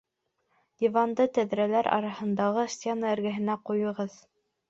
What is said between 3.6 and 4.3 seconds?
ҡуйығыҙ